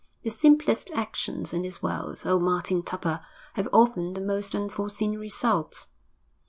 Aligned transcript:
The 0.23 0.31
simplest 0.31 0.89
actions 0.95 1.53
in 1.53 1.61
this 1.61 1.83
world, 1.83 2.23
oh 2.25 2.39
Martin 2.39 2.81
Tupper! 2.81 3.23
have 3.53 3.69
often 3.71 4.15
the 4.15 4.21
most 4.21 4.55
unforeseen 4.55 5.13
results. 5.19 5.89